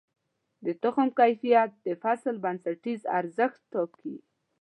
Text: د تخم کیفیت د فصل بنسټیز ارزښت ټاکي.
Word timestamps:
د 0.65 0.67
تخم 0.83 1.07
کیفیت 1.19 1.69
د 1.85 1.87
فصل 2.03 2.35
بنسټیز 2.43 3.01
ارزښت 3.19 3.59
ټاکي. 3.73 4.15